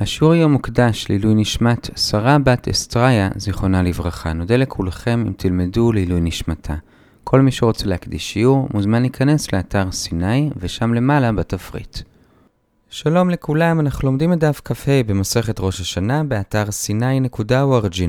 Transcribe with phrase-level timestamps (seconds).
[0.00, 4.32] השיעור היום מוקדש לעילוי נשמת שרה בת אסטריה, זיכרונה לברכה.
[4.32, 6.74] נודה לכולכם אם תלמדו לעילוי נשמתה.
[7.24, 11.98] כל מי שרוצה להקדיש שיעור, מוזמן להיכנס לאתר סיני, ושם למעלה בתפריט.
[12.90, 18.06] שלום לכולם, אנחנו לומדים את דף כ"ה במסכת ראש השנה באתר sny.org.il.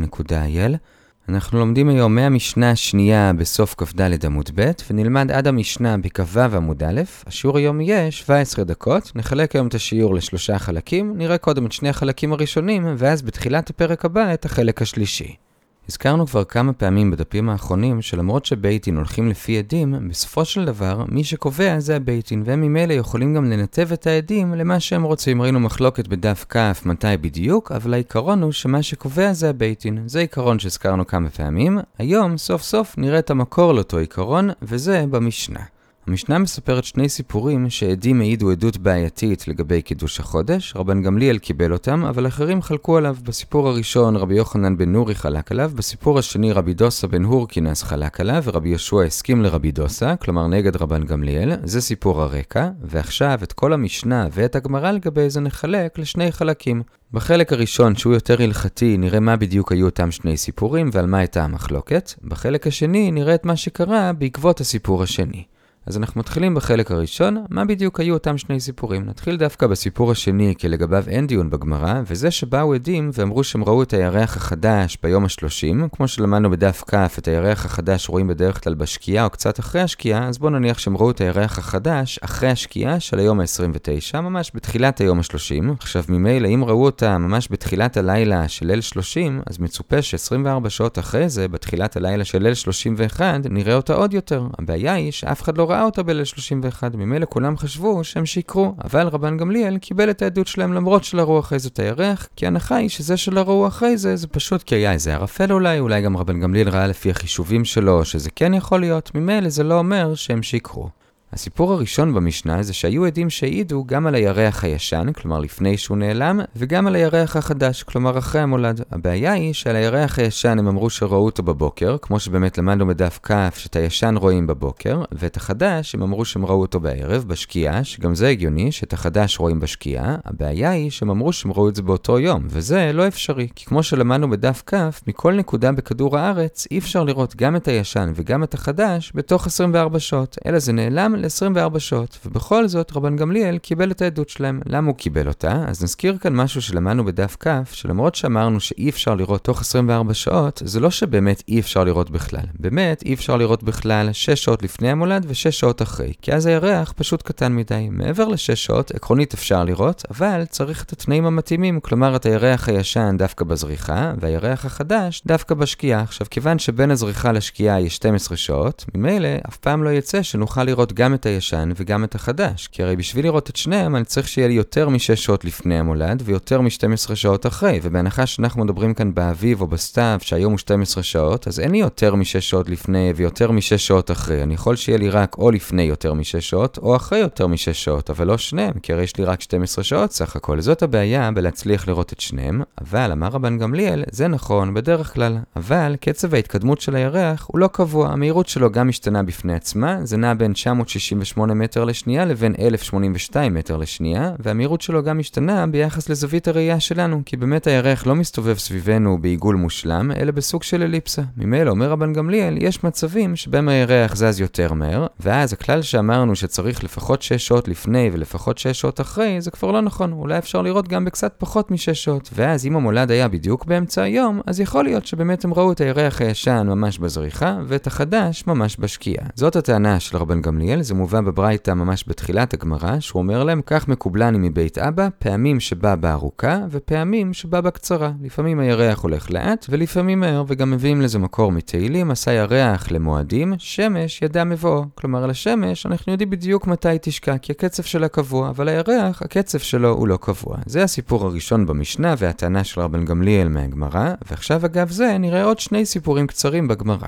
[1.29, 7.01] אנחנו לומדים היום מהמשנה השנייה בסוף כ"ד עמוד ב', ונלמד עד המשנה בכ"ו עמוד א'.
[7.25, 11.89] השיעור היום יהיה 17 דקות, נחלק היום את השיעור לשלושה חלקים, נראה קודם את שני
[11.89, 15.46] החלקים הראשונים, ואז בתחילת הפרק הבא את החלק השלישי.
[15.89, 21.05] הזכרנו כבר כמה פעמים בדפים האחרונים שלמרות שבית דין הולכים לפי עדים, בסופו של דבר
[21.09, 25.41] מי שקובע זה הבית דין, והם ממילא יכולים גם לנתב את העדים למה שהם רוצים.
[25.41, 30.03] ראינו מחלוקת בדף כ' מתי בדיוק, אבל העיקרון הוא שמה שקובע זה הבית דין.
[30.05, 31.79] זה עיקרון שהזכרנו כמה פעמים.
[31.97, 35.76] היום סוף סוף נראה את המקור לאותו עיקרון, וזה במשנה.
[36.07, 42.05] המשנה מספרת שני סיפורים שעדים העידו עדות בעייתית לגבי קידוש החודש, רבן גמליאל קיבל אותם,
[42.05, 43.15] אבל אחרים חלקו עליו.
[43.23, 48.21] בסיפור הראשון רבי יוחנן בן נורי חלק עליו, בסיפור השני רבי דוסה בן הרכינס חלק
[48.21, 53.53] עליו, ורבי יהושע הסכים לרבי דוסה, כלומר נגד רבן גמליאל, זה סיפור הרקע, ועכשיו את
[53.53, 56.81] כל המשנה ואת הגמרא לגבי זה נחלק לשני חלקים.
[57.13, 61.43] בחלק הראשון, שהוא יותר הלכתי, נראה מה בדיוק היו אותם שני סיפורים ועל מה הייתה
[61.43, 62.13] המחלוקת.
[62.23, 65.43] בחלק השני נראה את מה שקרה בעקבות הסיפור השני.
[65.87, 69.05] אז אנחנו מתחילים בחלק הראשון, מה בדיוק היו אותם שני סיפורים.
[69.05, 73.83] נתחיל דווקא בסיפור השני, כי לגביו אין דיון בגמרא, וזה שבאו עדים ואמרו שהם ראו
[73.83, 78.73] את הירח החדש ביום השלושים, כמו שלמדנו בדף כ', את הירח החדש רואים בדרך כלל
[78.73, 82.99] בשקיעה או קצת אחרי השקיעה, אז בואו נניח שהם ראו את הירח החדש אחרי השקיעה
[82.99, 85.73] של היום ה-29, ממש בתחילת היום ה-30.
[85.79, 90.99] עכשיו ממילא, אם ראו אותה ממש בתחילת הלילה של ליל 30, אז מצופה ש-24 שעות
[90.99, 94.47] אחרי זה, בתחילת הלילה של ליל 31, נראה אותה עוד יותר.
[94.59, 98.75] הבעיה היא שאף אחד לא ראה ראה אותה בליל 31, ממילא כולם חשבו שהם שיקרו,
[98.83, 102.45] אבל רבן גמליאל קיבל את העדות שלהם למרות שלא ראו אחרי זה את הירח, כי
[102.45, 106.01] ההנחה היא שזה שלא ראו אחרי זה, זה פשוט כי היה איזה ערפל אולי, אולי
[106.01, 110.15] גם רבן גמליאל ראה לפי החישובים שלו שזה כן יכול להיות, ממילא זה לא אומר
[110.15, 110.89] שהם שיקרו.
[111.37, 116.39] הסיפור הראשון במשנה זה שהיו עדים שהעידו גם על הירח הישן, כלומר לפני שהוא נעלם,
[116.55, 118.81] וגם על הירח החדש, כלומר אחרי המולד.
[118.91, 123.31] הבעיה היא שעל הירח הישן הם אמרו שראו אותו בבוקר, כמו שבאמת למדנו בדף כ'
[123.57, 128.27] שאת הישן רואים בבוקר, ואת החדש הם אמרו שהם ראו אותו בערב, בשקיעה, שגם זה
[128.27, 130.15] הגיוני, שאת החדש רואים בשקיעה.
[130.25, 133.83] הבעיה היא שהם אמרו שהם ראו את זה באותו יום, וזה לא אפשרי, כי כמו
[133.83, 134.73] שלמדנו בדף כ',
[135.07, 139.99] מכל נקודה בכדור הארץ אי אפשר לראות גם את הישן וגם את החדש בתוך 24
[139.99, 144.61] שעות, אלא זה נעלם ל-24 שעות, ובכל זאת רבן גמליאל קיבל את העדות שלהם.
[144.65, 145.63] למה הוא קיבל אותה?
[145.67, 150.61] אז נזכיר כאן משהו שלמדנו בדף כ', שלמרות שאמרנו שאי אפשר לראות תוך 24 שעות,
[150.65, 152.45] זה לא שבאמת אי אפשר לראות בכלל.
[152.59, 156.93] באמת אי אפשר לראות בכלל 6 שעות לפני המולד ו-6 שעות אחרי, כי אז הירח
[156.95, 157.87] פשוט קטן מדי.
[157.91, 163.15] מעבר ל-6 שעות, עקרונית אפשר לראות, אבל צריך את התנאים המתאימים, כלומר את הירח הישן
[163.17, 166.01] דווקא בזריחה, והירח החדש דווקא בשקיעה.
[166.01, 170.93] עכשיו, כיוון שבין הזריחה לשקיעה יש 12 שעות, ממילא אף פעם לא יצא שנוכל לראות
[170.93, 172.67] גם את הישן וגם את החדש.
[172.71, 176.21] כי הרי בשביל לראות את שניהם, אני צריך שיהיה לי יותר מ-6 שעות לפני המולד
[176.25, 177.79] ויותר מ-12 שעות אחרי.
[177.83, 182.15] ובהנחה שאנחנו מדברים כאן באביב או בסתיו, שהיום הוא 12 שעות, אז אין לי יותר
[182.15, 184.43] מ-6 שעות לפני ויותר מ-6 שעות אחרי.
[184.43, 188.09] אני יכול שיהיה לי רק או לפני יותר מ-6 שעות, או אחרי יותר מ-6 שעות,
[188.09, 190.61] אבל לא שניהם, כי הרי יש לי רק 12 שעות סך הכל.
[190.61, 195.37] זאת הבעיה בלהצליח לראות את שניהם, אבל אמר רבן גמליאל, זה נכון בדרך כלל.
[195.55, 200.17] אבל קצב ההתקדמות של הירח הוא לא קבוע, המהירות שלו גם משתנה בפני עצמה, זה
[200.17, 206.09] נע בין 960 68 מטר לשנייה לבין 1082 מטר לשנייה, והמהירות שלו גם משתנה ביחס
[206.09, 211.21] לזווית הראייה שלנו, כי באמת הירח לא מסתובב סביבנו בעיגול מושלם, אלא בסוג של אליפסה.
[211.37, 216.83] ממילא אומר רבן גמליאל, יש מצבים שבהם הירח זז יותר מהר, ואז הכלל שאמרנו שצריך
[216.83, 220.87] לפחות 6 שעות לפני ולפחות 6 שעות אחרי, זה כבר לא נכון, אולי אפשר לראות
[220.87, 222.29] גם בקצת פחות מ-6 שעות.
[222.33, 226.21] ואז אם המולד היה בדיוק באמצע היום, אז יכול להיות שבאמת הם ראו את הירח
[226.21, 229.25] הישן ממש בזריחה, ואת החדש ממש בשקיעה.
[229.35, 233.87] זאת הטענה של רבן גמליאל, זה מובא בברייתא ממש בתחילת הגמרא, שהוא אומר להם, כך
[233.87, 238.11] מקובלני מבית אבא, פעמים שבא בארוכה, ופעמים שבא בקצרה.
[238.21, 244.21] לפעמים הירח הולך לאט, ולפעמים מהר, וגם מביאים לזה מקור מתהילים, עשה ירח למועדים, שמש
[244.21, 244.85] ידע מבואו.
[244.95, 249.89] כלומר, לשמש אנחנו יודעים בדיוק מתי תשקע, כי הקצב שלה קבוע, אבל הירח, הקצב שלו
[249.89, 250.57] הוא לא קבוע.
[250.65, 255.85] זה הסיפור הראשון במשנה, והטענה של רבן גמליאל מהגמרא, ועכשיו אגב זה נראה עוד שני
[255.85, 257.07] סיפורים קצרים בגמרא.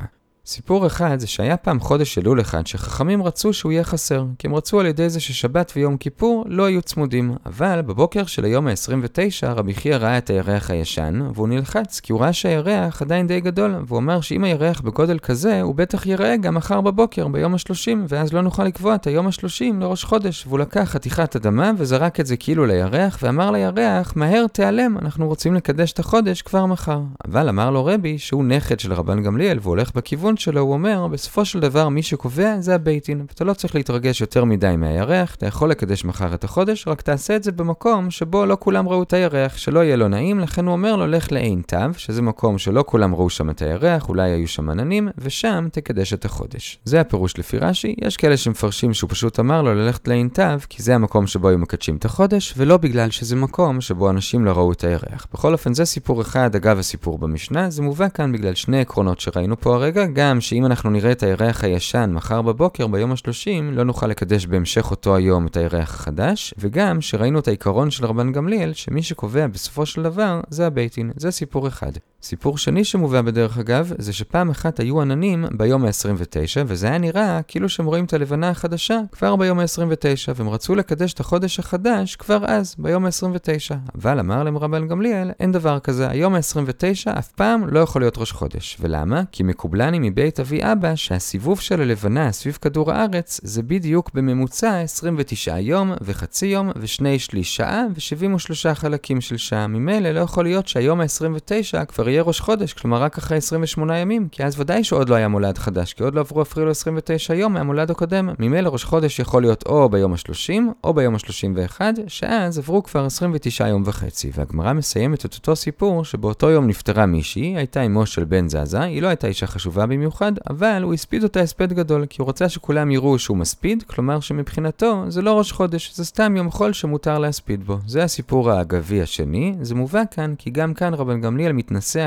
[0.51, 4.55] סיפור אחד זה שהיה פעם חודש אלול אחד שחכמים רצו שהוא יהיה חסר, כי הם
[4.55, 7.35] רצו על ידי זה ששבת ויום כיפור לא יהיו צמודים.
[7.45, 12.21] אבל בבוקר של היום ה-29 רבי חייא ראה את הירח הישן, והוא נלחץ כי הוא
[12.21, 16.55] ראה שהירח עדיין די גדול, והוא אמר שאם הירח בגודל כזה, הוא בטח ייראה גם
[16.55, 20.45] מחר בבוקר, ביום ה-30, ואז לא נוכל לקבוע את היום ה-30 לראש חודש.
[20.47, 25.53] והוא לקח חתיכת אדמה וזרק את זה כאילו לירח, ואמר לירח, מהר תיעלם, אנחנו רוצים
[25.53, 27.01] לקדש את החודש כבר מחר.
[27.25, 31.07] אבל אמר לו רבי שהוא נכד של רבן גמליאל והוא הולך בכיוון שלו, הוא אומר,
[31.07, 35.35] בסופו של דבר מי שקובע זה הבית דין, ואתה לא צריך להתרגש יותר מדי מהירח,
[35.35, 39.03] אתה יכול לקדש מחר את החודש, רק תעשה את זה במקום שבו לא כולם ראו
[39.03, 42.57] את הירח, שלא יהיה לו נעים, לכן הוא אומר לו, לך לעין טב, שזה מקום
[42.57, 46.79] שלא כולם ראו שם את הירח, אולי היו שם עננים, ושם תקדש את החודש.
[46.85, 50.83] זה הפירוש לפי רש"י, יש כאלה שמפרשים שהוא פשוט אמר לו ללכת לעין טב, כי
[50.83, 54.71] זה המקום שבו היו מקדשים את החודש, ולא בגלל שזה מקום שבו אנשים לא ראו
[54.71, 55.27] את הירח.
[55.33, 59.61] בכל אופן, זה סיפור אחד, אגב הסיפור במשנה, זה מובא כאן בגלל שני עקרונות שראינו
[59.61, 64.07] פה הרגע, גם שאם אנחנו נראה את הירח הישן מחר בבוקר, ביום ה-30, לא נוכל
[64.07, 69.03] לקדש בהמשך אותו היום את הירח החדש, וגם שראינו את העיקרון של רבן גמליאל, שמי
[69.03, 71.11] שקובע בסופו של דבר זה הבית דין.
[71.15, 71.91] זה סיפור אחד.
[72.23, 77.41] סיפור שני שמובא בדרך אגב, זה שפעם אחת היו עננים ביום ה-29, וזה היה נראה
[77.47, 82.15] כאילו שהם רואים את הלבנה החדשה כבר ביום ה-29, והם רצו לקדש את החודש החדש
[82.15, 83.75] כבר אז, ביום ה-29.
[83.95, 88.17] אבל אמר להם רבן גמליאל, אין דבר כזה, היום ה-29 אף פעם לא יכול להיות
[88.17, 88.77] ראש חודש.
[88.79, 89.21] ולמה?
[89.31, 95.59] כי מקובלני מבית אבי אבא שהסיבוב של הלבנה סביב כדור הארץ זה בדיוק בממוצע 29
[95.59, 99.67] יום וחצי יום ושני שליש שעה ו-73 חלקים של שעה.
[99.67, 104.27] ממילא לא יכול להיות שהיום ה-29 כבר יהיה ראש חודש, כלומר רק אחרי 28 ימים,
[104.31, 107.53] כי אז ודאי שעוד לא היה מולד חדש, כי עוד לא עברו אפילו 29 יום
[107.53, 108.29] מהמולד הקודם.
[108.39, 113.67] ממילא ראש חודש יכול להיות או ביום ה-30 או ביום ה-31, שאז עברו כבר 29
[113.67, 114.31] יום וחצי.
[114.35, 119.01] והגמרא מסיימת את אותו סיפור שבאותו יום נפטרה מישהי, הייתה אמו של בן זזה, היא
[119.01, 122.91] לא הייתה אישה חשובה במיוחד, אבל הוא הספיד אותה הספד גדול, כי הוא רוצה שכולם
[122.91, 127.63] יראו שהוא מספיד, כלומר שמבחינתו זה לא ראש חודש, זה סתם יום חול שמותר להספיד
[127.63, 127.77] בו.
[127.87, 131.51] זה הסיפור האגבי השני, זה מובא כאן, כי גם כאן רבן גמליאל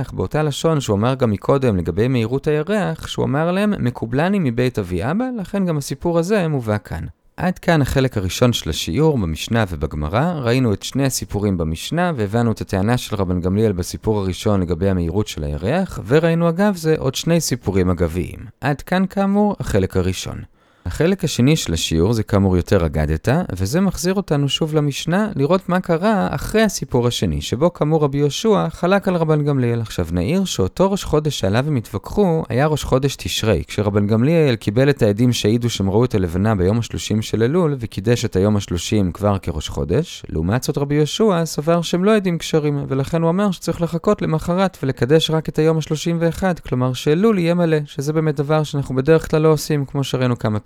[0.00, 4.78] מתנסח באותה לשון שהוא אמר גם מקודם לגבי מהירות הירח, שהוא אמר להם, מקובלני מבית
[4.78, 7.04] אבי אבא, לכן גם הסיפור הזה מובא כאן.
[7.36, 12.60] עד כאן החלק הראשון של השיעור במשנה ובגמרא, ראינו את שני הסיפורים במשנה והבנו את
[12.60, 17.40] הטענה של רבן גמליאל בסיפור הראשון לגבי המהירות של הירח, וראינו אגב זה עוד שני
[17.40, 18.38] סיפורים אגביים.
[18.60, 20.42] עד כאן כאמור החלק הראשון.
[20.86, 25.80] החלק השני של השיעור זה כאמור יותר אגדתא, וזה מחזיר אותנו שוב למשנה לראות מה
[25.80, 29.80] קרה אחרי הסיפור השני, שבו כאמור רבי יהושע חלק על רבן גמליאל.
[29.80, 34.90] עכשיו נעיר שאותו ראש חודש שעליו הם התווכחו היה ראש חודש תשרי, כשרבן גמליאל קיבל
[34.90, 39.12] את העדים שהעידו שהם ראו את הלבנה ביום ה-30 של אלול, וקידש את היום ה-30
[39.12, 43.50] כבר כראש חודש, לעומת זאת רבי יהושע סבר שהם לא עדים כשרים, ולכן הוא אמר
[43.50, 48.62] שצריך לחכות למחרת ולקדש רק את היום ה-31, כלומר שאלול יהיה מלא, שזה באמת דבר
[48.62, 50.02] שאנחנו בדרך כלל לא עושים, כמו.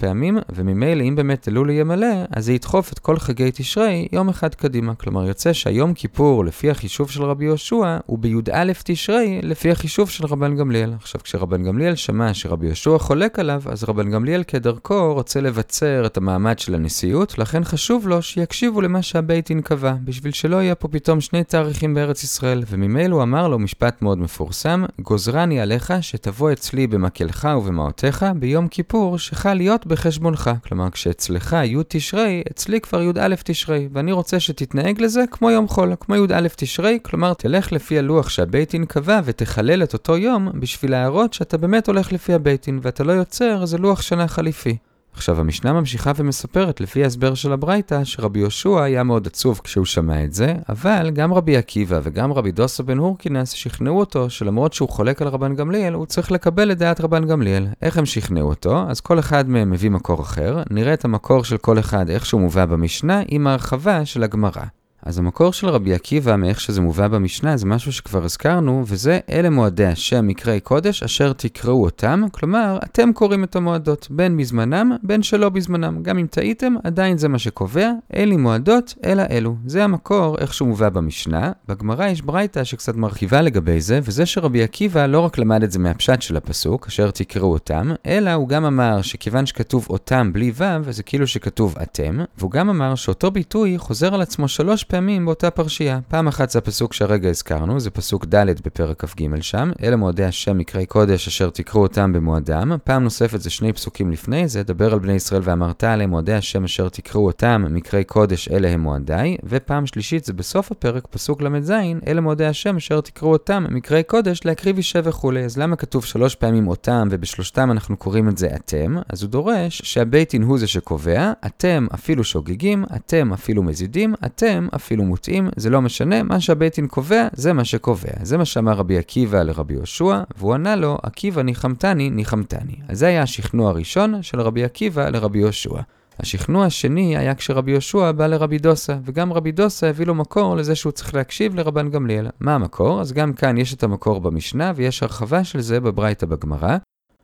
[0.06, 4.28] פעמים, וממילא אם באמת אלול יהיה מלא, אז זה ידחוף את כל חגי תשרי יום
[4.28, 4.94] אחד קדימה.
[4.94, 10.26] כלומר, יוצא שהיום כיפור, לפי החישוב של רבי יהושע, הוא בי"א תשרי, לפי החישוב של
[10.26, 10.94] רבן גמליאל.
[11.00, 16.16] עכשיו, כשרבן גמליאל שמע שרבי יהושע חולק עליו, אז רבן גמליאל כדרכו רוצה לבצר את
[16.16, 20.88] המעמד של הנשיאות, לכן חשוב לו שיקשיבו למה שהבית דין קבע, בשביל שלא יהיה פה
[20.88, 22.62] פתאום שני תאריכים בארץ ישראל.
[22.70, 29.18] וממילא הוא אמר לו משפט מאוד מפורסם, גוזרני עליך שתבוא אצלי במקלך ובמעותיך ביום כיפור
[29.18, 30.50] שחל להיות בחשבונך.
[30.68, 35.94] כלומר, כשאצלך י' תשרי, אצלי כבר י"א תשרי, ואני רוצה שתתנהג לזה כמו יום חול,
[36.00, 40.90] כמו י"א תשרי, כלומר, תלך לפי הלוח שהבית דין קבע ותחלל את אותו יום בשביל
[40.90, 44.76] להראות שאתה באמת הולך לפי הבית דין, ואתה לא יוצר איזה לוח שנה חליפי.
[45.16, 50.24] עכשיו, המשנה ממשיכה ומספרת לפי ההסבר של הברייתא, שרבי יהושע היה מאוד עצוב כשהוא שמע
[50.24, 54.88] את זה, אבל גם רבי עקיבא וגם רבי דוסו בן הורקינס שכנעו אותו שלמרות שהוא
[54.88, 57.66] חולק על רבן גמליאל, הוא צריך לקבל את דעת רבן גמליאל.
[57.82, 58.84] איך הם שכנעו אותו?
[58.88, 62.40] אז כל אחד מהם מביא מקור אחר, נראה את המקור של כל אחד איך שהוא
[62.40, 64.62] מובא במשנה עם ההרחבה של הגמרא.
[65.06, 69.50] אז המקור של רבי עקיבא, מאיך שזה מובא במשנה, זה משהו שכבר הזכרנו, וזה אלה
[69.50, 75.22] מועדי השם מקראי קודש אשר תקראו אותם, כלומר, אתם קוראים את המועדות, בין בזמנם, בין
[75.22, 76.02] שלא בזמנם.
[76.02, 79.56] גם אם טעיתם, עדיין זה מה שקובע, אלי מועדות, אלא אלו.
[79.66, 81.52] זה המקור, איך שהוא מובא במשנה.
[81.68, 85.78] בגמרא יש ברייתא שקצת מרחיבה לגבי זה, וזה שרבי עקיבא לא רק למד את זה
[85.78, 90.92] מהפשט של הפסוק, אשר תקראו אותם, אלא הוא גם אמר שכיוון שכתוב אותם בלי ו',
[90.92, 94.95] זה כאילו שכתוב אתם, והוא גם אמר שאותו ביטוי חוזר על עצמו שלוש פעמים.
[94.96, 96.00] פעמים באותה פרשייה.
[96.08, 100.58] פעם אחת זה הפסוק שהרגע הזכרנו, זה פסוק ד' בפרק כ"ג שם, אלה מועדי השם
[100.58, 102.72] מקראי קודש אשר תקראו אותם במועדם.
[102.84, 106.64] פעם נוספת זה שני פסוקים לפני זה, דבר על בני ישראל ואמרת עליהם מועדי השם
[106.64, 109.36] אשר תקראו אותם מקראי קודש אלה הם מועדיי.
[109.44, 111.72] ופעם שלישית זה בסוף הפרק, פסוק ל"ז,
[112.06, 115.44] אלה מועדי השם אשר תקראו אותם מקראי קודש להקריב אישה וכולי.
[115.44, 118.96] אז למה כתוב שלוש פעמים אותם ובשלושתם אנחנו קוראים את זה אתם?
[119.08, 124.85] אז הוא דורש שהבית הוא זה שקובע, אתם אפילו שוגגים, אתם אפילו מזידים, אתם אפילו
[124.94, 128.10] מוטעים, זה לא משנה, מה שהבית דין קובע, זה מה שקובע.
[128.22, 132.76] זה מה שאמר רבי עקיבא לרבי יהושע, והוא ענה לו, עקיבא ניחמתני, ניחמתני.
[132.88, 135.80] אז זה היה השכנוע הראשון של רבי עקיבא לרבי יהושע.
[136.20, 140.74] השכנוע השני היה כשרבי יהושע בא לרבי דוסה, וגם רבי דוסה הביא לו מקור לזה
[140.74, 142.28] שהוא צריך להקשיב לרבן גמליאל.
[142.40, 143.00] מה המקור?
[143.00, 146.76] אז גם כאן יש את המקור במשנה, ויש הרחבה של זה בברייתא בגמרא.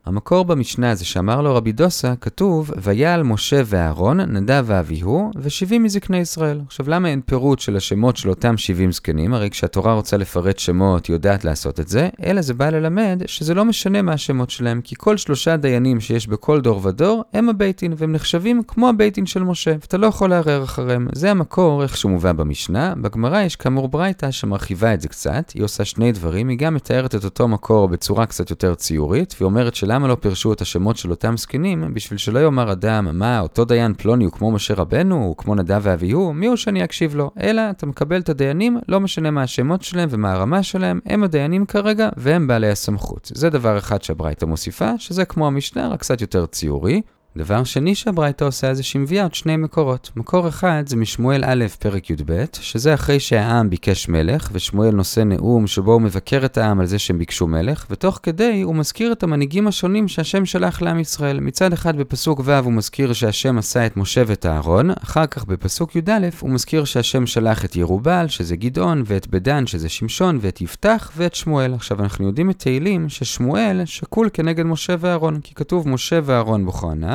[0.06, 6.18] המקור במשנה הזה שאמר לו רבי דוסה, כתוב, ויעל משה ואהרון, נדב ואביהו, ושבעים מזקני
[6.18, 6.60] ישראל.
[6.66, 9.34] עכשיו, למה אין פירוט של השמות של אותם שבעים זקנים?
[9.34, 13.54] הרי כשהתורה רוצה לפרט שמות, היא יודעת לעשות את זה, אלא זה בא ללמד שזה
[13.54, 17.71] לא משנה מה השמות שלהם, כי כל שלושה דיינים שיש בכל דור ודור, הם הבית
[17.71, 21.08] דין, והם נחשבים כמו הבית דין של משה, ואתה לא יכול לערער אחריהם.
[21.12, 22.94] זה המקור, איך שהוא מובא במשנה.
[22.94, 27.14] בגמרא יש כאמור ברייתא שמרחיבה את זה קצת, היא עושה שני דברים, היא גם מתארת
[27.14, 30.96] את אותו מקור בצורה קצת יותר ציורית, והיא אומרת של למה לא פירשו את השמות
[30.96, 35.24] של אותם זקנים, בשביל שלא יאמר אדם, מה, אותו דיין פלוני הוא כמו משה רבנו,
[35.24, 37.30] הוא כמו נדב ואביהו, מי הוא שאני אקשיב לו?
[37.40, 41.66] אלא אתה מקבל את הדיינים, לא משנה מה השמות שלהם ומה הרמה שלהם, הם הדיינים
[41.66, 43.30] כרגע, והם בעלי הסמכות.
[43.34, 47.02] זה דבר אחד שהברייתא מוסיפה, שזה כמו המשנה, רק קצת יותר ציורי.
[47.36, 50.10] דבר שני שהברייתא עושה זה שהיא מביאה עוד שני מקורות.
[50.16, 55.66] מקור אחד זה משמואל א', פרק י"ב, שזה אחרי שהעם ביקש מלך, ושמואל נושא נאום
[55.66, 59.22] שבו הוא מבקר את העם על זה שהם ביקשו מלך, ותוך כדי הוא מזכיר את
[59.22, 61.40] המנהיגים השונים שהשם שלח לעם ישראל.
[61.40, 65.96] מצד אחד בפסוק ו' הוא מזכיר שהשם עשה את משה ואת אהרון, אחר כך בפסוק
[65.96, 71.12] י"א הוא מזכיר שהשם שלח את ירובל, שזה גדעון, ואת בדן, שזה שמשון, ואת יפתח,
[71.16, 71.74] ואת שמואל.
[71.74, 76.64] עכשיו אנחנו יודעים מתהילים ששמואל שקול כנגד משה ואהרון, כי כתוב משה ואהרון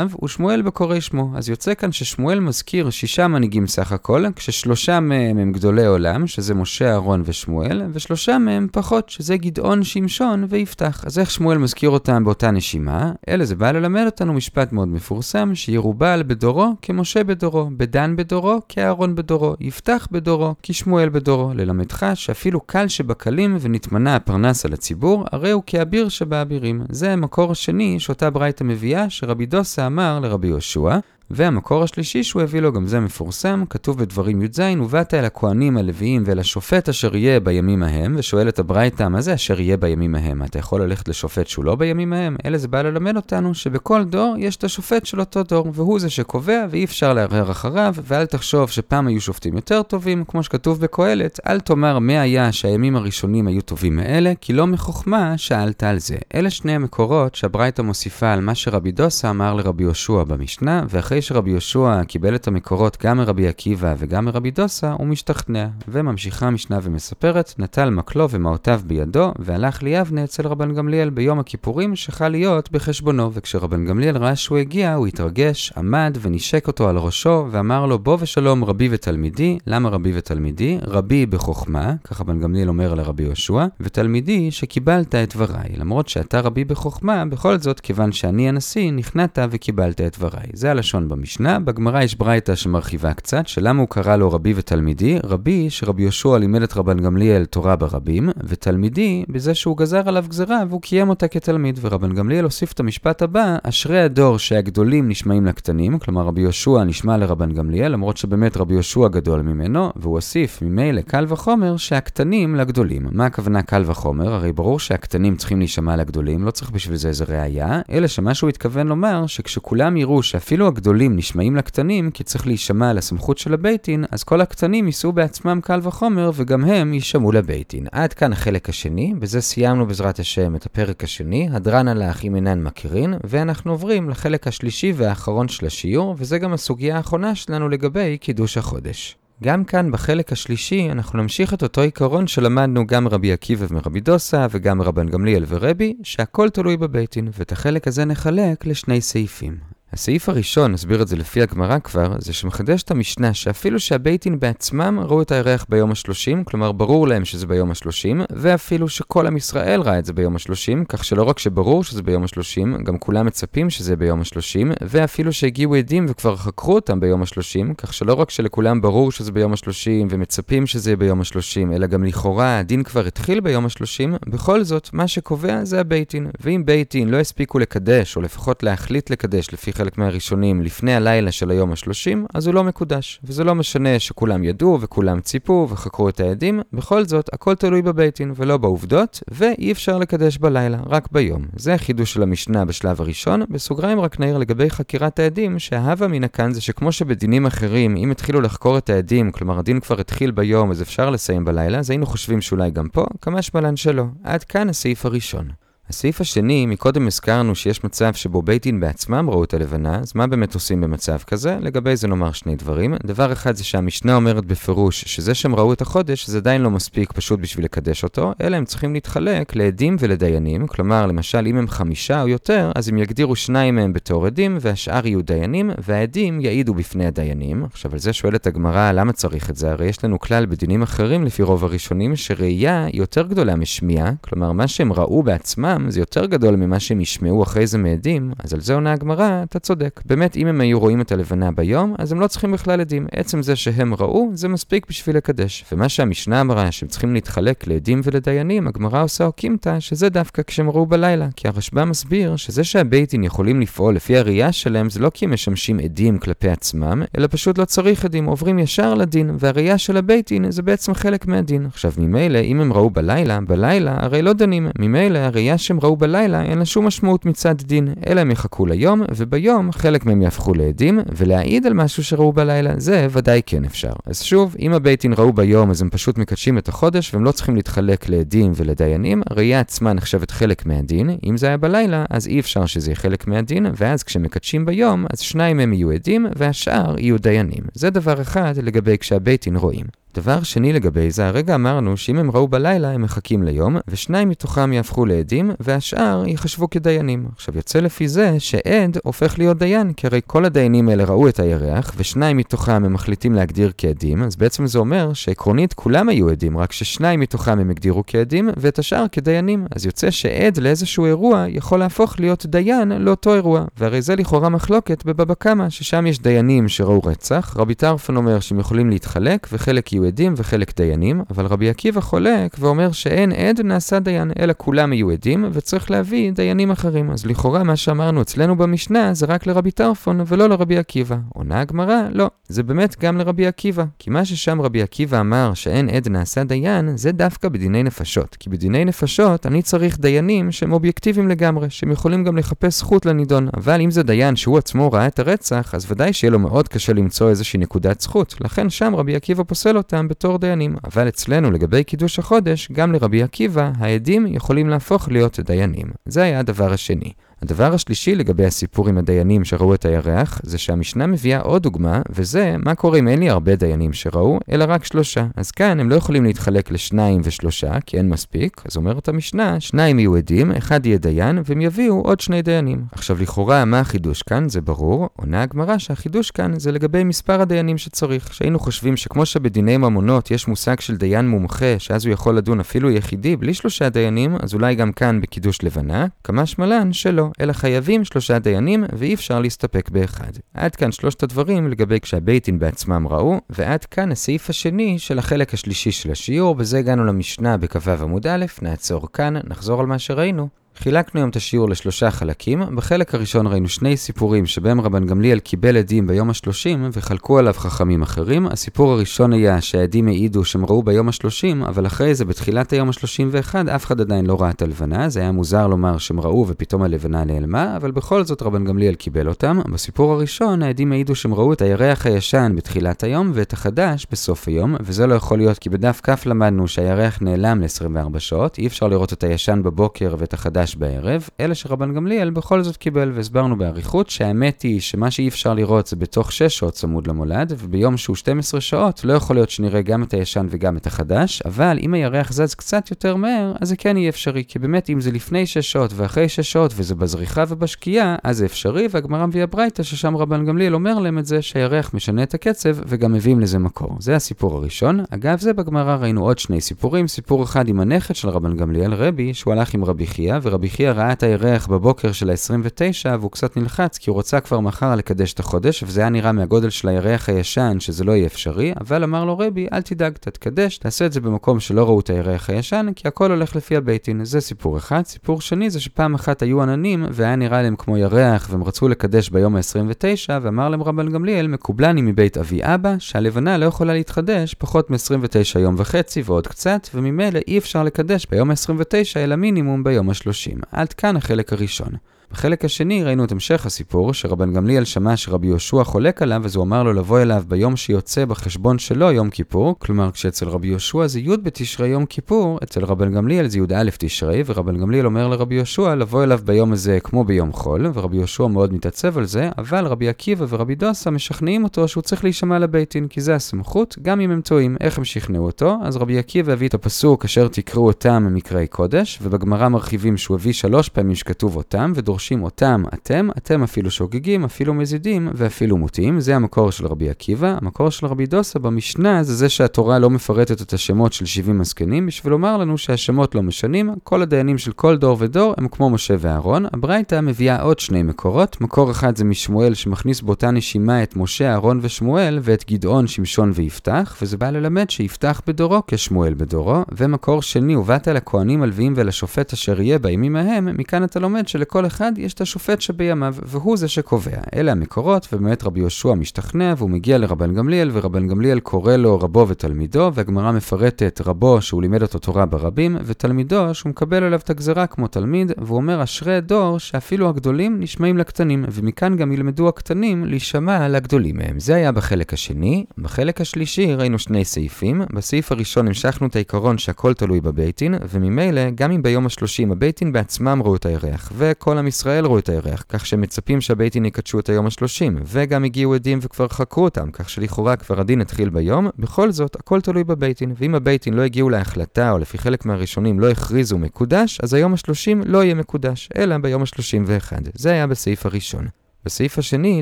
[0.08, 1.32] בכהניו, אליו ושמואל בקורא שמו.
[1.36, 6.54] אז יוצא כאן ששמואל מזכיר שישה מנהיגים סך הכל, כששלושה מהם הם גדולי עולם, שזה
[6.54, 11.04] משה, אהרון ושמואל, ושלושה מהם פחות, שזה גדעון, שמשון ויפתח.
[11.06, 13.12] אז איך שמואל מזכיר אותם באותה נשימה?
[13.30, 19.16] אלא זה בא ללמד אותנו משפט מאוד מפורסם, שירובל בדורו כמשה בדורו, בדן בדורו כאהרון
[19.16, 21.52] בדורו, יפתח בדורו כשמואל בדורו.
[21.56, 26.82] ללמדך שאפילו קל שבקלים ונתמנה הפרנס על הציבור, הרי הוא כאביר שבאבירים.
[26.90, 30.98] זה המקור השני שאותה ברייתא מביאה, שרבי דוסה אמר לרבי יהושע,
[31.32, 36.24] והמקור השלישי שהוא הביא לו, גם זה מפורסם, כתוב בדברים י"ז, ובאת אל הכהנים הלוויים
[36.26, 40.44] ואל השופט אשר יהיה בימים ההם, ושואל את הברייתא, מה זה אשר יהיה בימים ההם?
[40.44, 42.36] אתה יכול ללכת לשופט שהוא לא בימים ההם?
[42.46, 46.10] אלא זה בא ללמד אותנו שבכל דור יש את השופט של אותו דור, והוא זה
[46.10, 51.40] שקובע ואי אפשר לערער אחריו, ואל תחשוב שפעם היו שופטים יותר טובים, כמו שכתוב בקהלת,
[51.48, 56.16] אל תאמר מה היה שהימים הראשונים היו טובים מאלה, כי לא מחוכמה שאלת על זה.
[56.36, 61.22] אלה שני המקורות שהברייתא מוסיפה על מה שרבי דוסה אמר לרבי יהושע במשנה, ואחרי אחרי
[61.22, 65.68] שרבי יהושע קיבל את המקורות גם מרבי עקיבא וגם מרבי דוסה, הוא משתכנע.
[65.88, 72.28] וממשיכה המשנה ומספרת, נטל מקלו ומעותיו בידו, והלך ליבנה אצל רבן גמליאל ביום הכיפורים שחל
[72.28, 73.34] להיות בחשבונו.
[73.34, 78.18] וכשרבן גמליאל ראה שהוא הגיע, הוא התרגש, עמד ונשק אותו על ראשו, ואמר לו, בוא
[78.20, 79.58] ושלום רבי ותלמידי.
[79.68, 80.78] למה רבי ותלמידי?
[80.82, 85.70] רבי בחוכמה, ככה רבן גמליאל אומר לרבי יהושע, ותלמידי שקיבלת את דבריי.
[85.78, 90.48] למרות שאתה רבי בחוכמה, בכל זאת, כיוון שאני הנשיא, נכנעת וקיבלת את דבריי.
[90.54, 95.70] זה הלשון במשנה, בגמרא יש ברייתא שמרחיבה קצת, שלמה הוא קרא לו רבי ותלמידי, רבי
[95.70, 100.82] שרבי יהושע לימד את רבן גמליאל תורה ברבים, ותלמידי בזה שהוא גזר עליו גזרה והוא
[100.82, 106.22] קיים אותה כתלמיד, ורבן גמליאל הוסיף את המשפט הבא, אשרי הדור שהגדולים נשמעים לקטנים, כלומר
[106.22, 111.26] רבי יהושע נשמע לרבן גמליאל, למרות שבאמת רבי יהושע גדול ממנו, והוא הוסיף ממילא קל
[111.28, 113.08] וחומר שהקטנים לגדולים.
[113.12, 114.34] מה הכוונה קל וחומר?
[114.34, 118.50] הרי ברור שהקטנים צריכים להישמע לגדולים, לא צריך בשביל זה איזה ראייה, אלא שמה שהוא
[118.50, 123.80] התכוון לומר, שכשכולם יראו שאפילו הגדולים הגדולים נשמעים לקטנים, כי צריך להישמע לסמכות של הבית
[123.80, 127.88] דין, אז כל הקטנים יישאו בעצמם קל וחומר, וגם הם יישמעו לבית דין.
[127.92, 132.64] עד כאן החלק השני, בזה סיימנו בעזרת השם את הפרק השני, הדרן עלך אם אינן
[132.64, 138.58] מכירין, ואנחנו עוברים לחלק השלישי והאחרון של השיעור, וזה גם הסוגיה האחרונה שלנו לגבי קידוש
[138.58, 139.18] החודש.
[139.44, 144.48] גם כאן בחלק השלישי אנחנו נמשיך את אותו עיקרון שלמדנו גם מרבי עקיבא ומרבי דוסה
[144.52, 149.67] וגם מרבן גמליאל ורבי, שהכל תלוי בבית דין, ואת החלק הזה נחלק לשני סעיפים.
[149.94, 154.40] הסעיף הראשון, נסביר את זה לפי הגמרא כבר, זה שמחדש את המשנה שאפילו שהבית דין
[154.40, 159.38] בעצמם ראו את הירח ביום ה-30, כלומר ברור להם שזה ביום ה-30, ואפילו שכל עם
[159.38, 163.26] ישראל ראה את זה ביום ה-30, כך שלא רק שברור שזה ביום ה-30, גם כולם
[163.26, 168.30] מצפים שזה ביום ה-30, ואפילו שהגיעו עדים וכבר חקרו אותם ביום ה-30, כך שלא רק
[168.30, 173.40] שלכולם ברור שזה ביום ה-30 ומצפים שזה ביום ה-30, אלא גם לכאורה הדין כבר התחיל
[173.40, 176.28] ביום ה-30, בכל זאת, מה שקובע זה הבית דין.
[176.40, 181.32] ואם בית דין לא הספיקו לקדש, או לפחות להחליט לקדש לפי חלק מהראשונים לפני הלילה
[181.32, 183.20] של היום ה-30, אז הוא לא מקודש.
[183.24, 188.34] וזה לא משנה שכולם ידעו וכולם ציפו וחקרו את העדים, בכל זאת, הכל תלוי בבייטין
[188.36, 191.46] ולא בעובדות, ואי אפשר לקדש בלילה, רק ביום.
[191.56, 193.44] זה החידוש של המשנה בשלב הראשון.
[193.50, 198.42] בסוגריים רק נעיר לגבי חקירת העדים, שההווה מן הכאן זה שכמו שבדינים אחרים, אם התחילו
[198.42, 202.42] לחקור את העדים, כלומר הדין כבר התחיל ביום, אז אפשר לסיים בלילה, אז היינו חושבים
[202.42, 204.04] שאולי גם פה, כמה שמלן שלא.
[204.24, 205.67] עד כאן הסעיף הראשון.
[205.90, 210.28] הסעיף השני, מקודם הזכרנו שיש מצב שבו בית דין בעצמם ראו את הלבנה, אז מה
[210.28, 211.58] באמת עושים במצב כזה?
[211.62, 212.96] לגבי זה נאמר שני דברים.
[213.06, 217.12] דבר אחד זה שהמשנה אומרת בפירוש שזה שהם ראו את החודש זה עדיין לא מספיק
[217.12, 222.22] פשוט בשביל לקדש אותו, אלא הם צריכים להתחלק לעדים ולדיינים, כלומר למשל אם הם חמישה
[222.22, 227.06] או יותר, אז הם יגדירו שניים מהם בתור עדים והשאר יהיו דיינים, והעדים יעידו בפני
[227.06, 227.64] הדיינים.
[227.64, 231.24] עכשיו על זה שואלת הגמרא למה צריך את זה, הרי יש לנו כלל בדינים אחרים
[231.24, 236.26] לפי רוב הראשונים שראייה יותר גדולה משמיעה, כלומר מה שהם ראו בעצמם עצמם זה יותר
[236.26, 240.02] גדול ממה שהם ישמעו אחרי זה מעדים, אז על זה עונה הגמרא, אתה צודק.
[240.06, 243.08] באמת, אם הם היו רואים את הלבנה ביום, אז הם לא צריכים בכלל עדים.
[243.12, 245.66] עצם זה שהם ראו, זה מספיק בשביל לקדש.
[245.72, 250.86] ומה שהמשנה אמרה, שהם צריכים להתחלק לעדים ולדיינים, הגמרא עושה אוקימתא, שזה דווקא כשהם ראו
[250.86, 251.28] בלילה.
[251.36, 255.80] כי הרשב"א מסביר שזה שהבייטין יכולים לפעול לפי הראייה שלהם, זה לא כי הם משמשים
[255.80, 260.62] עדים כלפי עצמם, אלא פשוט לא צריך עדים, עוברים ישר לדין, והראייה של הבייטין זה
[260.62, 261.66] בעצם חלק מהדין.
[261.66, 264.68] עכשיו, ממילא, אם הם ראו בלילה, בלילה הרי לא דנים.
[264.80, 269.02] ממילא, הראייה שהם ראו בלילה אין לה שום משמעות מצד דין, אלא הם יחכו ליום,
[269.16, 273.94] וביום חלק מהם יהפכו לעדים, ולהעיד על משהו שראו בלילה, זה ודאי כן אפשר.
[274.06, 277.32] אז שוב, אם הבית דין ראו ביום, אז הם פשוט מקדשים את החודש, והם לא
[277.32, 282.40] צריכים להתחלק לעדים ולדיינים, הראייה עצמה נחשבת חלק מהדין, אם זה היה בלילה, אז אי
[282.40, 287.18] אפשר שזה יהיה חלק מהדין, ואז כשמקדשים ביום, אז שניים מהם יהיו עדים, והשאר יהיו
[287.18, 287.64] דיינים.
[287.74, 289.86] זה דבר אחד לגבי כשהבית דין רואים.
[290.18, 294.74] דבר שני לגבי זה, הרגע אמרנו שאם הם ראו בלילה הם מחכים ליום, ושניים מתוכם
[294.74, 297.26] יהפכו לעדים, והשאר ייחשבו כדיינים.
[297.36, 301.40] עכשיו יוצא לפי זה שעד הופך להיות דיין, כי הרי כל הדיינים האלה ראו את
[301.40, 306.58] הירח, ושניים מתוכם הם מחליטים להגדיר כעדים, אז בעצם זה אומר שעקרונית כולם היו עדים,
[306.58, 309.66] רק ששניים מתוכם הם הגדירו כעדים, ואת השאר כדיינים.
[309.76, 315.06] אז יוצא שעד לאיזשהו אירוע יכול להפוך להיות דיין לאותו אירוע, והרי זה לכאורה מחלוקת
[315.06, 320.07] בבבא קמא, ששם יש דיינים שראו רצח, רבי טרפון אומר שהם יכולים להתחלק, וחלק יהיו
[320.08, 325.12] עדים וחלק דיינים, אבל רבי עקיבא חולק ואומר שאין עד נעשה דיין, אלא כולם יהיו
[325.12, 327.12] עדים, וצריך להביא דיינים אחרים.
[327.12, 331.18] אז לכאורה מה שאמרנו אצלנו במשנה זה רק לרבי טרפון ולא לרבי עקיבא.
[331.34, 333.84] עונה הגמרא, לא, זה באמת גם לרבי עקיבא.
[334.00, 338.38] כי מה ששם רבי עקיבא אמר שאין עד נעשה דיין, זה דווקא בדיני נפשות.
[338.40, 343.48] כי בדיני נפשות אני צריך דיינים שהם אובייקטיביים לגמרי, שהם יכולים גם לחפש זכות לנידון.
[343.58, 346.94] אבל אם זה דיין שהוא עצמו ראה את הרצח, אז ודאי שיהיה לו מאוד קשה
[346.94, 348.36] למצוא איזושהי נקודת זכות.
[348.42, 350.76] לכן שם רבי עקיבא פוסל אותם בתור דיינים.
[350.84, 355.88] אבל אצלנו לגבי קידוש החודש, גם לרבי עקיבא, העדים יכולים להפוך להיות דיינים.
[356.06, 357.12] זה היה הדבר השני.
[357.42, 362.56] הדבר השלישי לגבי הסיפור עם הדיינים שראו את הירח, זה שהמשנה מביאה עוד דוגמה, וזה
[362.66, 365.28] מה קורה אם אין לי הרבה דיינים שראו, אלא רק שלושה.
[365.36, 370.00] אז כאן הם לא יכולים להתחלק לשניים ושלושה, כי אין מספיק, אז אומרת המשנה, שניים
[370.00, 372.86] יהיו עדים, אחד יהיה דיין, והם יביאו עוד שני דיינים.
[372.92, 374.50] עכשיו לכאורה, מה החידוש כאן?
[374.50, 375.10] זה ברור.
[375.16, 378.34] עונה הגמרא שהחידוש כאן זה לגבי מספר הדיינים שצריך.
[378.34, 382.92] שהיינו חושבים שכמו שבדיני ממונות יש מושג של דיין מומחה, שאז הוא יכול לדון אפילו
[382.92, 387.27] יחידי בלי שלושה דיינים, אז אולי גם כאן בקידוש לבנה, כמה שמלן שלא.
[387.42, 390.32] אלא חייבים שלושה דיינים, ואי אפשר להסתפק באחד.
[390.54, 395.92] עד כאן שלושת הדברים לגבי כשהבייטין בעצמם ראו, ועד כאן הסעיף השני של החלק השלישי
[395.92, 400.48] של השיעור, בזה הגענו למשנה בכ"ו עמוד א', נעצור כאן, נחזור על מה שראינו.
[400.80, 402.64] חילקנו היום את השיעור לשלושה חלקים.
[402.76, 408.02] בחלק הראשון ראינו שני סיפורים שבהם רבן גמליאל קיבל עדים ביום השלושים וחלקו עליו חכמים
[408.02, 408.48] אחרים.
[408.48, 413.30] הסיפור הראשון היה שהעדים העידו שהם ראו ביום השלושים, אבל אחרי זה בתחילת היום השלושים
[413.32, 415.10] ואחד אף אחד עדיין לא ראה את הלבנה.
[415.10, 419.30] זה היה מוזר לומר שהם ראו ופתאום הלבנה נעלמה, אבל בכל זאת רבן גמליאל קיבל
[419.30, 419.60] אותם.
[419.74, 424.76] בסיפור הראשון העדים העידו שהם ראו את הירח הישן בתחילת היום ואת החדש בסוף היום,
[424.80, 429.14] וזה לא יכול להיות כי בדף כ' למדנו שהירח נעלם ל-24 שעות, אי אפשר לראות
[429.14, 434.10] את הישן בבוקר ואת החדש מחדש בערב, אלא שרבן גמליאל בכל זאת קיבל, והסברנו באריכות
[434.10, 438.62] שהאמת היא שמה שאי אפשר לראות זה בתוך 6 שעות צמוד למולד, וביום שהוא 12
[438.62, 442.56] שעות לא יכול להיות שנראה גם את הישן וגם את החדש, אבל אם הירח זז
[442.56, 445.92] קצת יותר מהר, אז זה כן יהיה אפשרי, כי באמת אם זה לפני 6 שעות
[445.96, 450.74] ואחרי 6 שעות וזה בזריחה ובשקיעה, אז זה אפשרי, והגמרא מביאה ברייתא ששם רבן גמליאל
[450.74, 453.98] אומר להם את זה שהירח משנה את הקצב וגם מביאים לזה מקור.
[454.00, 455.00] זה הסיפור הראשון.
[455.10, 459.34] אגב, זה בגמרא ראינו עוד שני סיפורים, סיפור אחד עם הנכד של רבן גמליאל, רבי,
[459.34, 463.58] שהוא הלך עם רבי חייא, ורבי חייא ראה את הירח בבוקר של ה-29, והוא קצת
[463.58, 467.30] נלחץ, כי הוא רוצה כבר מחר לקדש את החודש, וזה היה נראה מהגודל של הירח
[467.30, 471.22] הישן, שזה לא יהיה אפשרי, אבל אמר לו רבי, אל תדאג, תתקדש, תעשה את זה
[471.22, 474.26] במקום שלא ראו את הירח הישן, כי הכל הולך לפי הבית דין.
[474.26, 475.02] זה סיפור אחד.
[475.06, 479.30] סיפור שני זה שפעם אחת היו עננים, והיה נראה להם כמו ירח, והם רצו לקדש
[479.30, 484.90] ביום ה-29, ואמר להם רבן גמליאל, מקובלני מבית אבי אבא, שהלבנה לא יכולה להתחדש פחות
[484.90, 490.47] מ-29 יום וחצי ועוד קצת, וממילא אי אפשר לקדש ביום ה-29 אלא מינימום ביום ה-30.
[490.72, 491.92] עד כאן החלק הראשון.
[492.32, 496.64] בחלק השני ראינו את המשך הסיפור, שרבן גמליאל שמע שרבי יהושע חולק עליו, אז הוא
[496.64, 501.20] אמר לו לבוא אליו ביום שיוצא בחשבון שלו יום כיפור, כלומר כשאצל רבי יהושע זה
[501.20, 505.96] י' בתשרי יום כיפור, אצל רבן גמליאל זה י"א תשרי, ורבן גמליאל אומר לרבי יהושע
[505.96, 510.10] לבוא אליו ביום הזה כמו ביום חול, ורבי יהושע מאוד מתעצב על זה, אבל רבי
[510.10, 514.42] עקיבא ורבי דוסה משכנעים אותו שהוא צריך להישמע לביתין, כי זה הסמכות, גם אם הם
[514.42, 514.78] טועים.
[514.82, 515.76] איך הם שכנעו אותו?
[515.84, 520.54] אז רבי עקיבא הביא את הפסוק אשר תקראו אותם ממקראי קודש, ובגמרא מרחיבים שהוא הביא
[520.54, 526.20] שלוש פעמים שכתוב אותם, דורשים אותם אתם, אתם אפילו שוגגים, אפילו מזידים ואפילו מוטים.
[526.20, 527.58] זה המקור של רבי עקיבא.
[527.62, 532.06] המקור של רבי דוסה במשנה זה זה שהתורה לא מפרטת את השמות של 70 הזקנים,
[532.06, 536.16] בשביל לומר לנו שהשמות לא משנים, כל הדיינים של כל דור ודור הם כמו משה
[536.20, 536.66] ואהרון.
[536.74, 538.62] הברייתא מביאה עוד שני מקורות.
[538.62, 544.18] מקור אחד זה משמואל שמכניס באותה נשימה את משה, אהרון ושמואל, ואת גדעון, שמשון ויפתח,
[544.22, 546.84] וזה בא ללמד שיפתח בדורו כשמואל בדורו.
[546.98, 551.86] ומקור שני, ובאת אל הכהנים הלוויים ולשופט אשר יהיה בימים ההם, מכאן אתה לומד שלכל
[551.86, 554.38] אחד יש את השופט שבימיו, והוא זה שקובע.
[554.56, 559.46] אלה המקורות, ובאמת רבי יהושע משתכנע, והוא מגיע לרבן גמליאל, ורבן גמליאל קורא לו רבו
[559.48, 564.88] ותלמידו, והגמרא מפרטת רבו שהוא לימד אותו תורה ברבים, ותלמידו שהוא מקבל עליו את הגזרה
[564.88, 570.88] כמו תלמיד, והוא אומר אשרי דור שאפילו הגדולים נשמעים לקטנים, ומכאן גם ילמדו הקטנים להישמע
[570.88, 571.60] לגדולים מהם.
[571.60, 572.86] זה היה בחלק השני.
[572.98, 575.02] בחלק השלישי ראינו שני סעיפים.
[575.14, 579.95] בסעיף הראשון המשכנו את העיקרון שהכל תלוי בבית דין, וממילא, גם אם ביום השלושים הבית
[579.95, 584.06] דין בעצמם ראו את הירח, וכל עם ישראל ראו את הירח, כך שמצפים שהבית דין
[584.06, 588.50] יקדשו את היום השלושים, וגם הגיעו עדים וכבר חקרו אותם, כך שלכאורה כבר הדין התחיל
[588.50, 592.38] ביום, בכל זאת, הכל תלוי בבית דין, ואם הבית דין לא הגיעו להחלטה, או לפי
[592.38, 597.42] חלק מהראשונים לא הכריזו מקודש, אז היום השלושים לא יהיה מקודש, אלא ביום השלושים ואחד.
[597.54, 598.68] זה היה בסעיף הראשון.
[599.08, 599.82] בסעיף השני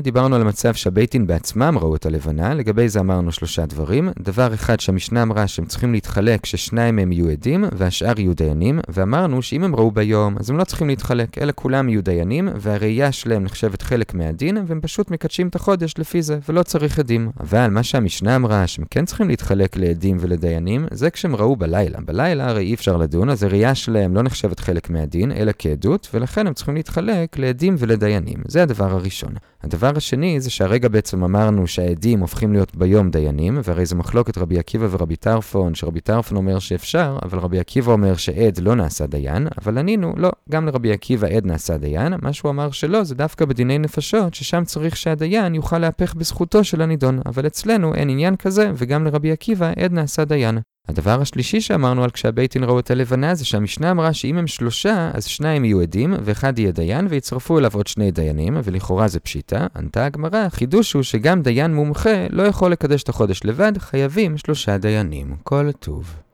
[0.00, 4.08] דיברנו על המצב שהבייטין בעצמם ראו את הלבנה, לגבי זה אמרנו שלושה דברים.
[4.18, 9.42] דבר אחד שהמשנה אמרה שהם צריכים להתחלק כששניים מהם יהיו עדים והשאר יהיו דיינים, ואמרנו
[9.42, 13.44] שאם הם ראו ביום אז הם לא צריכים להתחלק, אלא כולם יהיו דיינים, והראייה שלהם
[13.44, 17.30] נחשבת חלק מהדין, והם פשוט מקדשים את החודש לפי זה, ולא צריך עדים.
[17.40, 21.98] אבל מה שהמשנה אמרה שהם כן צריכים להתחלק לעדים ולדיינים, זה כשהם ראו בלילה.
[22.04, 26.46] בלילה הרי אי אפשר לדון, אז הראייה שלהם לא נחשבת חלק מהדין, אלא כעדות, ולכן
[26.46, 28.38] הם צריכים להתחלק לעדים ולדיינים.
[28.48, 29.15] זה הדבר הראשון.
[29.24, 29.34] הראשון.
[29.62, 34.58] הדבר השני זה שהרגע בעצם אמרנו שהעדים הופכים להיות ביום דיינים, והרי זו מחלוקת רבי
[34.58, 39.48] עקיבא ורבי טרפון, שרבי טרפון אומר שאפשר, אבל רבי עקיבא אומר שעד לא נעשה דיין,
[39.62, 43.44] אבל ענינו, לא, גם לרבי עקיבא עד נעשה דיין, מה שהוא אמר שלא זה דווקא
[43.44, 48.70] בדיני נפשות, ששם צריך שהדיין יוכל להפך בזכותו של הנידון, אבל אצלנו אין עניין כזה,
[48.74, 50.58] וגם לרבי עקיבא עד נעשה דיין.
[50.88, 55.24] הדבר השלישי שאמרנו על כשהבייטין ראו את הלבנה זה שהמשנה אמרה שאם הם שלושה, אז
[55.24, 59.66] שניים יהיו עדים ואחד יהיה דיין ויצרפו אליו עוד שני דיינים, ולכאורה זה פשיטה.
[59.76, 64.78] ענתה הגמרא, החידוש הוא שגם דיין מומחה לא יכול לקדש את החודש לבד, חייבים שלושה
[64.78, 65.36] דיינים.
[65.42, 66.25] כל טוב.